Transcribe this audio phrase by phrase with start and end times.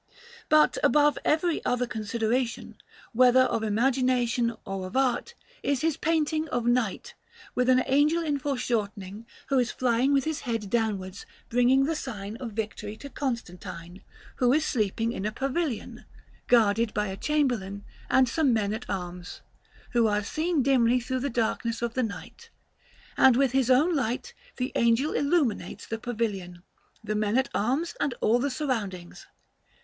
[0.49, 2.77] But above every other consideration,
[3.13, 7.13] whether of imagination or of art, is his painting of Night,
[7.53, 12.35] with an angel in foreshortening who is flying with his head downwards, bringing the sign
[12.37, 14.01] of victory to Constantine,
[14.37, 16.05] who is sleeping in a pavilion,
[16.47, 19.41] guarded by a chamberlain and some men at arms
[19.91, 22.49] who are seen dimly through the darkness of the night;
[23.17, 26.63] and with his own light the angel illuminates the pavilion,
[27.03, 29.27] the men at arms, and all the surroundings.